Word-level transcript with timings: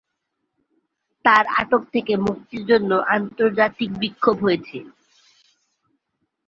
তার 1.25 1.45
আটক 1.59 1.81
থেকে 1.93 2.13
মুক্তির 2.17 2.63
জন্য 2.65 2.91
আন্তর্জাতিক 3.15 3.89
বিক্ষোভ 4.01 4.35
হয়েছে। 4.45 4.77